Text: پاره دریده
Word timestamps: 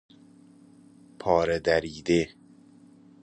پاره 1.19 1.59
دریده 1.59 2.29